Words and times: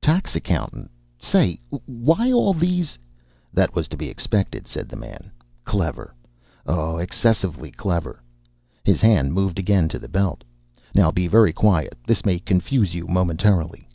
"Tax 0.00 0.34
accountant. 0.34 0.90
Say! 1.18 1.60
Why 1.84 2.32
all 2.32 2.54
these" 2.54 2.98
"That 3.58 3.74
was 3.74 3.86
to 3.88 3.98
be 3.98 4.08
expected," 4.08 4.66
said 4.66 4.88
the 4.88 4.96
man. 4.96 5.30
"Clever! 5.62 6.14
Oh, 6.64 6.96
excessively 6.96 7.70
clever!" 7.70 8.22
His 8.82 9.02
hand 9.02 9.34
moved 9.34 9.58
again 9.58 9.90
to 9.90 9.98
the 9.98 10.08
belt. 10.08 10.42
"Now 10.94 11.10
be 11.10 11.26
very 11.26 11.52
quiet. 11.52 11.98
This 12.06 12.24
may 12.24 12.38
confuse 12.38 12.94
you 12.94 13.06
momentarily." 13.08 13.86